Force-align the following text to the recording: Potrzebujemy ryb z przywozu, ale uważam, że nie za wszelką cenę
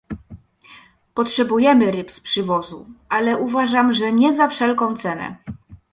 Potrzebujemy 1.13 1.91
ryb 1.91 2.11
z 2.11 2.19
przywozu, 2.19 2.85
ale 3.09 3.37
uważam, 3.37 3.93
że 3.93 4.11
nie 4.11 4.33
za 4.33 4.47
wszelką 4.47 4.95
cenę 4.97 5.35